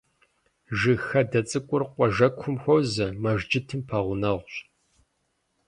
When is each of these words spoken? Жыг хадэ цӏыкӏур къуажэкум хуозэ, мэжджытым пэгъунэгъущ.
Жыг 0.79 0.99
хадэ 1.09 1.41
цӏыкӏур 1.49 1.83
къуажэкум 1.93 2.55
хуозэ, 2.61 3.07
мэжджытым 3.21 3.81
пэгъунэгъущ. 3.87 4.53